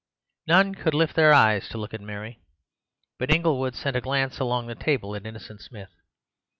[0.47, 2.39] None could lift their eyes to look at Mary;
[3.19, 5.91] but Inglewood sent a glance along the table at Innocent Smith.